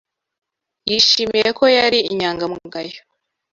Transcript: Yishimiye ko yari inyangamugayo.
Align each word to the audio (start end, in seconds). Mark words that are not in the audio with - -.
Yishimiye 0.89 1.49
ko 1.59 1.65
yari 1.77 1.99
inyangamugayo. 2.11 2.99